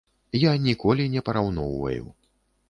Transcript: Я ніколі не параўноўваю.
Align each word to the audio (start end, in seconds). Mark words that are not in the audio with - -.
Я 0.43 0.53
ніколі 0.63 1.05
не 1.17 1.23
параўноўваю. 1.27 2.03